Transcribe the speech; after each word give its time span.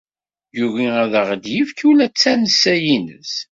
Yugi 0.57 0.87
ad 1.03 1.13
aɣ-d-yefk 1.21 1.79
ula 1.89 2.05
d 2.11 2.13
tansa-nnes. 2.21 3.33